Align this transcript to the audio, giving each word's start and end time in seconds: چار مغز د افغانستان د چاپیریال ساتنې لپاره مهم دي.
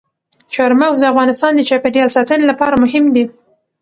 چار 0.53 0.71
مغز 0.81 0.95
د 0.99 1.03
افغانستان 1.11 1.51
د 1.55 1.61
چاپیریال 1.69 2.09
ساتنې 2.17 2.45
لپاره 2.51 2.81
مهم 2.83 3.05
دي. 3.15 3.23